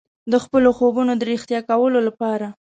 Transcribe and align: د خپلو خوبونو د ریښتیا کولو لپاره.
د 0.31 0.33
خپلو 0.43 0.69
خوبونو 0.77 1.11
د 1.17 1.21
ریښتیا 1.31 1.59
کولو 1.69 1.99
لپاره. 2.07 2.47